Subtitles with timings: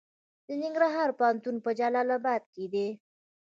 [0.47, 2.87] د ننګرهار پوهنتون په جلال اباد کې دی